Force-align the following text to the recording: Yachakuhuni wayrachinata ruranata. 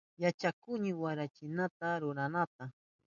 Yachakuhuni 0.23 0.91
wayrachinata 1.01 1.87
ruranata. 2.01 2.63